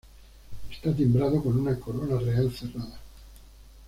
[0.71, 2.97] Está timbrado con una corona real cerrada.